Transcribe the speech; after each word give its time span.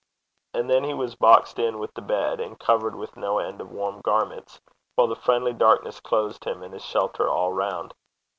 And 0.55 0.67
then 0.67 0.83
he 0.83 0.95
was 0.95 1.13
boxed 1.13 1.59
in 1.59 1.77
with 1.77 1.93
the 1.93 2.01
bed, 2.01 2.39
and 2.39 2.59
covered 2.59 2.95
with 2.95 3.15
no 3.15 3.37
end 3.37 3.61
of 3.61 3.71
warm 3.71 4.01
garments, 4.01 4.59
while 4.95 5.05
the 5.05 5.15
friendly 5.15 5.53
darkness 5.53 5.99
closed 5.99 6.43
him 6.43 6.63
and 6.63 6.73
his 6.73 6.83
shelter 6.83 7.29
all 7.29 7.53
round. 7.53 7.93